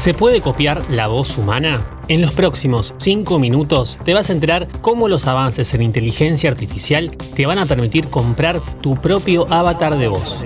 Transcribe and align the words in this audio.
¿Se 0.00 0.14
puede 0.14 0.40
copiar 0.40 0.90
la 0.90 1.08
voz 1.08 1.36
humana? 1.36 2.00
En 2.08 2.22
los 2.22 2.32
próximos 2.32 2.94
5 2.96 3.38
minutos 3.38 3.98
te 4.02 4.14
vas 4.14 4.30
a 4.30 4.32
enterar 4.32 4.66
cómo 4.80 5.08
los 5.08 5.26
avances 5.26 5.74
en 5.74 5.82
inteligencia 5.82 6.48
artificial 6.48 7.10
te 7.34 7.44
van 7.44 7.58
a 7.58 7.66
permitir 7.66 8.08
comprar 8.08 8.62
tu 8.80 8.96
propio 8.96 9.46
avatar 9.52 9.98
de 9.98 10.08
voz. 10.08 10.42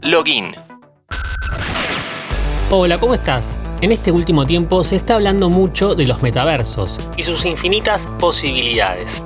Login. 0.00 0.46
Hola, 2.70 2.96
¿cómo 2.96 3.12
estás? 3.12 3.58
En 3.82 3.92
este 3.92 4.10
último 4.10 4.46
tiempo 4.46 4.82
se 4.82 4.96
está 4.96 5.16
hablando 5.16 5.50
mucho 5.50 5.94
de 5.94 6.06
los 6.06 6.22
metaversos 6.22 6.98
y 7.18 7.22
sus 7.22 7.44
infinitas 7.44 8.06
posibilidades. 8.18 9.22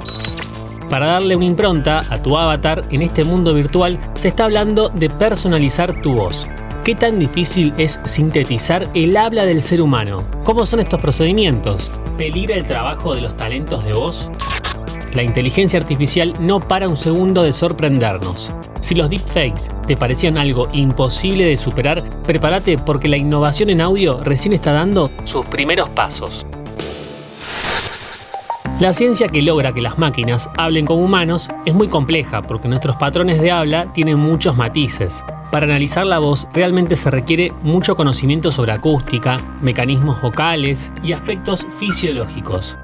Para 0.91 1.07
darle 1.07 1.37
una 1.37 1.45
impronta 1.45 2.01
a 2.11 2.21
tu 2.21 2.37
avatar 2.37 2.83
en 2.91 3.03
este 3.03 3.23
mundo 3.23 3.55
virtual 3.55 4.01
se 4.15 4.27
está 4.27 4.47
hablando 4.47 4.89
de 4.89 5.09
personalizar 5.09 6.03
tu 6.03 6.15
voz. 6.15 6.49
¿Qué 6.85 6.97
tan 6.97 7.21
difícil 7.21 7.73
es 7.79 8.01
sintetizar 8.05 8.89
el 8.93 9.17
habla 9.17 9.45
del 9.45 9.63
ser 9.63 9.81
humano? 9.81 10.25
¿Cómo 10.43 10.67
son 10.67 10.81
estos 10.81 11.01
procedimientos? 11.01 11.93
¿Peligra 12.19 12.57
el 12.57 12.65
trabajo 12.65 13.15
de 13.15 13.21
los 13.21 13.37
talentos 13.37 13.85
de 13.85 13.93
voz? 13.93 14.29
La 15.15 15.23
inteligencia 15.23 15.79
artificial 15.79 16.33
no 16.41 16.59
para 16.59 16.89
un 16.89 16.97
segundo 16.97 17.45
de 17.45 17.53
sorprendernos. 17.53 18.51
Si 18.81 18.97
los 18.97 19.09
deepfakes 19.09 19.69
te 19.87 19.97
parecían 19.97 20.37
algo 20.39 20.69
imposible 20.73 21.47
de 21.47 21.57
superar, 21.57 22.03
prepárate 22.25 22.77
porque 22.79 23.07
la 23.07 23.17
innovación 23.17 23.71
en 23.71 23.81
audio 23.81 24.21
recién 24.25 24.53
está 24.53 24.73
dando 24.73 25.09
sus 25.25 25.47
primeros 25.47 25.89
pasos. 25.91 26.45
La 28.83 28.93
ciencia 28.93 29.29
que 29.29 29.43
logra 29.43 29.73
que 29.73 29.81
las 29.81 29.97
máquinas 29.97 30.51
hablen 30.57 30.87
como 30.87 31.05
humanos 31.05 31.49
es 31.67 31.73
muy 31.73 31.87
compleja 31.87 32.43
porque 32.43 32.67
nuestros 32.67 32.97
patrones 32.97 33.41
de 33.41 33.53
habla 33.53 33.87
tienen 33.93 34.19
muchos 34.19 34.57
matices. 34.57 35.25
Para 35.53 35.67
analizar 35.67 36.05
la 36.05 36.19
voz 36.19 36.49
realmente 36.53 36.97
se 36.97 37.09
requiere 37.09 37.53
mucho 37.63 37.95
conocimiento 37.95 38.51
sobre 38.51 38.73
acústica, 38.73 39.39
mecanismos 39.61 40.21
vocales 40.21 40.91
y 41.05 41.13
aspectos 41.13 41.65
fisiológicos. 41.79 42.77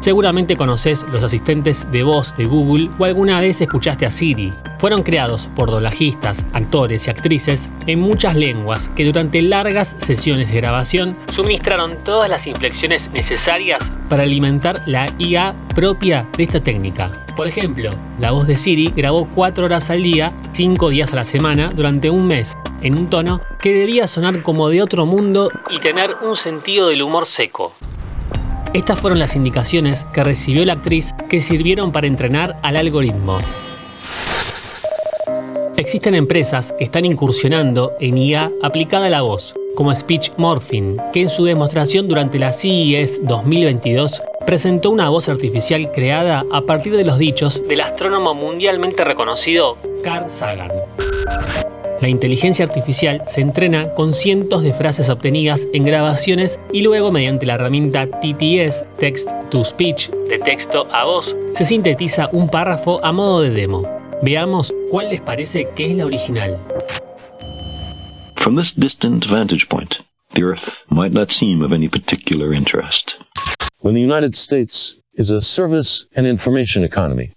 Seguramente 0.00 0.56
conoces 0.56 1.04
los 1.10 1.22
asistentes 1.22 1.90
de 1.90 2.02
voz 2.02 2.36
de 2.36 2.46
Google 2.46 2.90
o 2.98 3.04
alguna 3.04 3.40
vez 3.40 3.60
escuchaste 3.60 4.06
a 4.06 4.10
Siri. 4.10 4.52
Fueron 4.78 5.02
creados 5.02 5.50
por 5.56 5.70
doblajistas, 5.70 6.44
actores 6.52 7.06
y 7.06 7.10
actrices 7.10 7.70
en 7.86 8.00
muchas 8.00 8.36
lenguas 8.36 8.90
que 8.94 9.04
durante 9.04 9.42
largas 9.42 9.96
sesiones 9.98 10.48
de 10.48 10.60
grabación 10.60 11.16
suministraron 11.32 11.96
todas 12.04 12.30
las 12.30 12.46
inflexiones 12.46 13.10
necesarias 13.12 13.90
para 14.08 14.22
alimentar 14.22 14.82
la 14.86 15.06
IA 15.18 15.54
propia 15.74 16.26
de 16.36 16.44
esta 16.44 16.60
técnica. 16.60 17.10
Por 17.36 17.48
ejemplo, 17.48 17.90
la 18.18 18.30
voz 18.30 18.46
de 18.46 18.56
Siri 18.56 18.92
grabó 18.96 19.28
4 19.34 19.64
horas 19.64 19.90
al 19.90 20.02
día, 20.02 20.32
5 20.52 20.88
días 20.88 21.12
a 21.12 21.16
la 21.16 21.24
semana, 21.24 21.70
durante 21.74 22.08
un 22.08 22.26
mes, 22.26 22.56
en 22.80 22.98
un 22.98 23.10
tono 23.10 23.40
que 23.60 23.74
debía 23.74 24.06
sonar 24.06 24.42
como 24.42 24.68
de 24.68 24.82
otro 24.82 25.04
mundo 25.04 25.50
y 25.68 25.78
tener 25.78 26.16
un 26.22 26.36
sentido 26.36 26.88
del 26.88 27.02
humor 27.02 27.26
seco. 27.26 27.74
Estas 28.72 29.00
fueron 29.00 29.18
las 29.18 29.36
indicaciones 29.36 30.04
que 30.12 30.24
recibió 30.24 30.64
la 30.64 30.74
actriz 30.74 31.14
que 31.28 31.40
sirvieron 31.40 31.92
para 31.92 32.06
entrenar 32.06 32.58
al 32.62 32.76
algoritmo. 32.76 33.38
Existen 35.76 36.14
empresas 36.14 36.74
que 36.78 36.84
están 36.84 37.04
incursionando 37.04 37.92
en 38.00 38.18
IA 38.18 38.50
aplicada 38.62 39.06
a 39.06 39.10
la 39.10 39.22
voz, 39.22 39.54
como 39.74 39.94
Speech 39.94 40.32
Morphing, 40.36 40.96
que 41.12 41.20
en 41.20 41.28
su 41.28 41.44
demostración 41.44 42.08
durante 42.08 42.38
la 42.38 42.52
CES 42.52 43.20
2022 43.26 44.22
presentó 44.46 44.90
una 44.90 45.10
voz 45.10 45.28
artificial 45.28 45.90
creada 45.92 46.44
a 46.50 46.62
partir 46.62 46.96
de 46.96 47.04
los 47.04 47.18
dichos 47.18 47.66
del 47.68 47.82
astrónomo 47.82 48.34
mundialmente 48.34 49.04
reconocido 49.04 49.76
Carl 50.02 50.30
Sagan. 50.30 50.70
La 52.00 52.08
inteligencia 52.08 52.64
artificial 52.64 53.22
se 53.26 53.40
entrena 53.40 53.94
con 53.94 54.12
cientos 54.12 54.62
de 54.62 54.72
frases 54.72 55.08
obtenidas 55.08 55.66
en 55.72 55.84
grabaciones 55.84 56.60
y 56.72 56.82
luego 56.82 57.10
mediante 57.10 57.46
la 57.46 57.54
herramienta 57.54 58.06
TTS, 58.06 58.84
Text 58.98 59.30
to 59.50 59.64
Speech, 59.64 60.10
de 60.28 60.38
texto 60.38 60.86
a 60.92 61.04
voz, 61.04 61.34
se 61.54 61.64
sintetiza 61.64 62.28
un 62.32 62.48
párrafo 62.48 63.02
a 63.02 63.12
modo 63.12 63.40
de 63.40 63.50
demo. 63.50 63.82
Veamos 64.22 64.74
cuál 64.90 65.08
les 65.08 65.22
parece 65.22 65.68
que 65.74 65.90
es 65.90 65.96
la 65.96 66.04
original. 66.04 66.58
From 68.36 68.56
this 68.56 68.74
distant 68.74 69.24
vantage 69.26 69.66
point, 69.68 69.96
the 70.34 70.42
Earth 70.42 70.76
might 70.90 71.12
not 71.12 71.30
seem 71.30 71.62
of 71.62 71.72
any 71.72 71.88
particular 71.88 72.52
interest. 72.52 73.14
When 73.80 73.94
the 73.94 74.02
United 74.02 74.36
States 74.36 75.02
is 75.14 75.30
a 75.30 75.40
service 75.40 76.06
and 76.14 76.26
information 76.26 76.84
economy, 76.84 77.32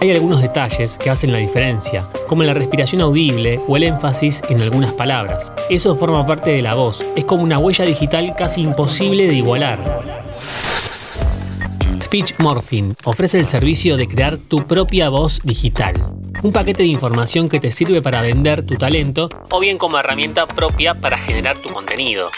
hay 0.00 0.12
algunos 0.12 0.40
detalles 0.40 0.96
que 0.96 1.10
hacen 1.10 1.30
la 1.30 1.38
diferencia, 1.38 2.06
como 2.30 2.44
la 2.44 2.54
respiración 2.54 3.00
audible 3.00 3.58
o 3.66 3.76
el 3.76 3.82
énfasis 3.82 4.40
en 4.48 4.60
algunas 4.60 4.92
palabras. 4.92 5.52
Eso 5.68 5.96
forma 5.96 6.24
parte 6.24 6.50
de 6.50 6.62
la 6.62 6.76
voz, 6.76 7.04
es 7.16 7.24
como 7.24 7.42
una 7.42 7.58
huella 7.58 7.84
digital 7.84 8.36
casi 8.38 8.60
imposible 8.60 9.26
de 9.26 9.34
igualar. 9.34 9.80
Speech 12.00 12.34
Morphing 12.38 12.94
ofrece 13.02 13.36
el 13.36 13.46
servicio 13.46 13.96
de 13.96 14.06
crear 14.06 14.38
tu 14.38 14.64
propia 14.64 15.08
voz 15.08 15.40
digital. 15.42 16.12
Un 16.44 16.52
paquete 16.52 16.84
de 16.84 16.90
información 16.90 17.48
que 17.48 17.58
te 17.58 17.72
sirve 17.72 18.00
para 18.00 18.22
vender 18.22 18.64
tu 18.64 18.76
talento 18.76 19.28
o 19.50 19.58
bien 19.58 19.76
como 19.76 19.98
herramienta 19.98 20.46
propia 20.46 20.94
para 20.94 21.18
generar 21.18 21.58
tu 21.58 21.70
contenido. 21.70 22.30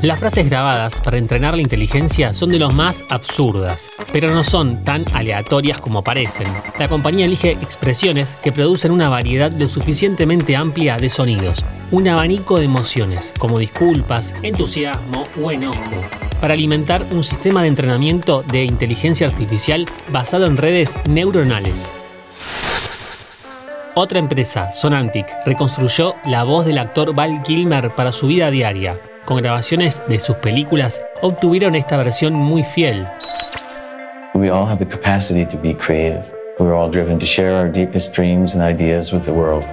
Las 0.00 0.20
frases 0.20 0.48
grabadas 0.48 1.00
para 1.00 1.18
entrenar 1.18 1.56
la 1.56 1.60
inteligencia 1.60 2.32
son 2.32 2.50
de 2.50 2.60
los 2.60 2.72
más 2.72 3.04
absurdas, 3.08 3.90
pero 4.12 4.30
no 4.30 4.44
son 4.44 4.84
tan 4.84 5.04
aleatorias 5.12 5.80
como 5.80 6.04
parecen. 6.04 6.46
La 6.78 6.88
compañía 6.88 7.26
elige 7.26 7.50
expresiones 7.50 8.36
que 8.36 8.52
producen 8.52 8.92
una 8.92 9.08
variedad 9.08 9.50
lo 9.50 9.66
suficientemente 9.66 10.54
amplia 10.54 10.98
de 10.98 11.08
sonidos, 11.08 11.64
un 11.90 12.06
abanico 12.06 12.58
de 12.58 12.66
emociones, 12.66 13.34
como 13.40 13.58
disculpas, 13.58 14.36
entusiasmo 14.44 15.26
o 15.42 15.50
enojo, 15.50 15.76
para 16.40 16.54
alimentar 16.54 17.04
un 17.10 17.24
sistema 17.24 17.62
de 17.62 17.68
entrenamiento 17.68 18.44
de 18.52 18.62
inteligencia 18.62 19.26
artificial 19.26 19.84
basado 20.12 20.46
en 20.46 20.58
redes 20.58 20.96
neuronales. 21.08 21.90
Otra 23.96 24.20
empresa, 24.20 24.70
Sonantic, 24.70 25.26
reconstruyó 25.44 26.14
la 26.24 26.44
voz 26.44 26.66
del 26.66 26.78
actor 26.78 27.16
Val 27.16 27.42
Kilmer 27.42 27.92
para 27.96 28.12
su 28.12 28.28
vida 28.28 28.48
diaria 28.52 29.00
con 29.28 29.42
grabaciones 29.42 30.00
de 30.08 30.18
sus 30.18 30.36
películas, 30.38 31.02
obtuvieron 31.20 31.74
esta 31.74 31.98
versión 31.98 32.32
muy 32.32 32.64
fiel. 32.64 33.06
We 34.32 34.48
all 34.48 34.66
have 34.66 34.78
the 34.78 34.86
capacity 34.86 35.44
to 35.44 35.58
be 35.58 35.74
creative. 35.74 36.24
We're 36.58 36.74
all 36.74 36.90
driven 36.90 37.18
to 37.18 37.26
share 37.26 37.52
our 37.52 37.70
deepest 37.70 38.16
dreams 38.16 38.54
and 38.54 38.64
ideas 38.64 39.12
with 39.12 39.24
the 39.24 39.30
world. 39.30 39.66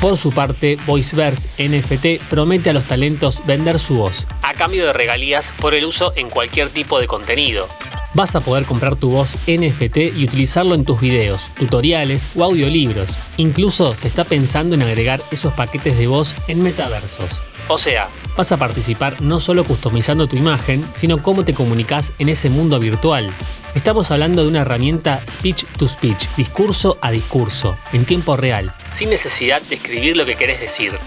Por 0.00 0.16
su 0.16 0.32
parte, 0.32 0.78
VoiceVerse 0.84 1.48
NFT 1.58 2.20
promete 2.28 2.70
a 2.70 2.72
los 2.72 2.86
talentos 2.86 3.40
vender 3.46 3.78
su 3.78 3.98
voz, 3.98 4.26
a 4.42 4.52
cambio 4.52 4.86
de 4.86 4.92
regalías 4.92 5.52
por 5.60 5.72
el 5.74 5.84
uso 5.84 6.12
en 6.16 6.28
cualquier 6.28 6.70
tipo 6.70 6.98
de 6.98 7.06
contenido. 7.06 7.68
Vas 8.12 8.34
a 8.34 8.40
poder 8.40 8.64
comprar 8.64 8.96
tu 8.96 9.10
voz 9.10 9.36
NFT 9.46 9.98
y 10.16 10.24
utilizarlo 10.24 10.74
en 10.74 10.84
tus 10.84 11.00
videos, 11.00 11.42
tutoriales 11.56 12.30
o 12.34 12.42
audiolibros. 12.42 13.10
Incluso 13.36 13.96
se 13.96 14.08
está 14.08 14.24
pensando 14.24 14.74
en 14.74 14.82
agregar 14.82 15.20
esos 15.30 15.54
paquetes 15.54 15.96
de 15.96 16.08
voz 16.08 16.34
en 16.48 16.62
metaversos. 16.62 17.30
O 17.68 17.78
sea, 17.78 18.08
vas 18.36 18.50
a 18.50 18.56
participar 18.56 19.20
no 19.22 19.38
solo 19.38 19.62
customizando 19.62 20.26
tu 20.26 20.36
imagen, 20.36 20.84
sino 20.96 21.22
cómo 21.22 21.44
te 21.44 21.54
comunicas 21.54 22.12
en 22.18 22.28
ese 22.28 22.50
mundo 22.50 22.80
virtual. 22.80 23.30
Estamos 23.76 24.10
hablando 24.10 24.42
de 24.42 24.48
una 24.48 24.62
herramienta 24.62 25.22
speech 25.24 25.64
to 25.78 25.86
speech, 25.86 26.26
discurso 26.36 26.98
a 27.00 27.12
discurso, 27.12 27.78
en 27.92 28.04
tiempo 28.04 28.36
real, 28.36 28.74
sin 28.92 29.10
necesidad 29.10 29.62
de 29.62 29.76
escribir 29.76 30.16
lo 30.16 30.26
que 30.26 30.34
querés 30.34 30.58
decir. 30.58 30.98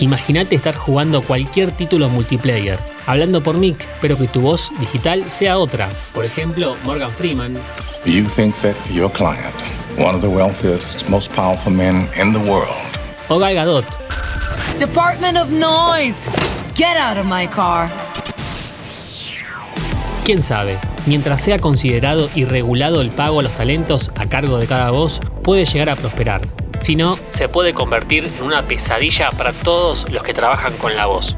Imagínate 0.00 0.54
estar 0.54 0.76
jugando 0.76 1.22
cualquier 1.22 1.72
título 1.72 2.08
multiplayer, 2.08 2.78
hablando 3.06 3.42
por 3.42 3.56
mic, 3.58 3.84
pero 4.00 4.16
que 4.16 4.28
tu 4.28 4.40
voz 4.40 4.70
digital 4.78 5.28
sea 5.28 5.58
otra. 5.58 5.88
Por 6.14 6.24
ejemplo, 6.24 6.76
Morgan 6.84 7.10
Freeman. 7.10 7.54
You 8.04 8.24
think 8.26 8.54
that 8.56 8.76
your 8.92 9.10
client, 9.10 9.54
one 9.98 10.14
of 10.14 10.20
the 10.20 10.28
wealthiest, 10.28 11.08
most 11.08 11.34
powerful 11.34 11.72
men 11.72 12.08
in 12.20 12.32
the 12.32 12.38
world, 12.38 12.70
o 13.28 13.38
Gal 13.40 13.54
Gadot, 13.54 13.84
Department 14.78 15.36
of 15.36 15.50
Noise. 15.50 16.30
Get 16.76 16.96
out 16.96 17.18
of 17.18 17.24
my 17.26 17.48
car. 17.48 17.90
Quién 20.24 20.42
sabe, 20.42 20.78
mientras 21.06 21.40
sea 21.40 21.58
considerado 21.58 22.30
y 22.36 22.44
regulado 22.44 23.00
el 23.00 23.10
pago 23.10 23.40
a 23.40 23.42
los 23.42 23.54
talentos 23.54 24.12
a 24.14 24.26
cargo 24.26 24.58
de 24.58 24.66
cada 24.68 24.90
voz, 24.92 25.20
puede 25.42 25.64
llegar 25.64 25.90
a 25.90 25.96
prosperar. 25.96 26.42
Si 26.80 26.96
no, 26.96 27.18
se 27.30 27.48
puede 27.48 27.74
convertir 27.74 28.30
en 28.38 28.42
una 28.42 28.62
pesadilla 28.62 29.30
para 29.30 29.52
todos 29.52 30.10
los 30.10 30.22
que 30.22 30.34
trabajan 30.34 30.76
con 30.76 30.94
la 30.96 31.06
voz. 31.06 31.36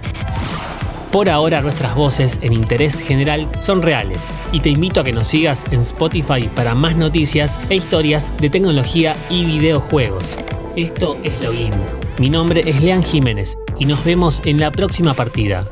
Por 1.11 1.29
ahora 1.29 1.61
nuestras 1.61 1.97
voces 1.97 2.39
en 2.41 2.53
interés 2.53 3.01
general 3.01 3.49
son 3.61 3.83
reales 3.83 4.31
y 4.53 4.61
te 4.61 4.69
invito 4.69 5.01
a 5.01 5.05
que 5.05 5.13
nos 5.13 5.27
sigas 5.27 5.65
en 5.73 5.81
Spotify 5.81 6.49
para 6.55 6.77
más 6.77 6.95
noticias 6.95 7.59
e 7.69 7.75
historias 7.75 8.31
de 8.39 8.49
tecnología 8.49 9.17
y 9.29 9.45
videojuegos. 9.45 10.37
Esto 10.77 11.19
es 11.25 11.33
Login. 11.43 11.73
Mi 12.19 12.31
nombre 12.31 12.63
es 12.65 12.81
Lean 12.81 13.03
Jiménez 13.03 13.59
y 13.79 13.87
nos 13.87 14.05
vemos 14.05 14.41
en 14.45 14.61
la 14.61 14.71
próxima 14.71 15.15
partida. 15.15 15.67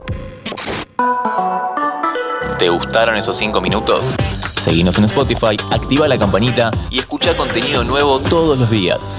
¿Te 2.59 2.69
gustaron 2.69 3.17
esos 3.17 3.37
5 3.37 3.61
minutos? 3.61 4.17
Seguinos 4.59 4.99
en 4.99 5.05
Spotify, 5.05 5.57
activa 5.71 6.09
la 6.09 6.19
campanita 6.19 6.73
y 6.91 6.99
escucha 6.99 7.37
contenido 7.37 7.85
nuevo 7.85 8.19
todos 8.19 8.59
los 8.59 8.69
días. 8.69 9.17